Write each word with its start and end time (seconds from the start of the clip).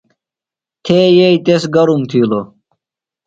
تھے 0.83 0.99
یئیی 1.17 1.37
تس 1.45 1.63
گرم 1.73 2.01
تِھیلوۡ۔ 2.09 2.45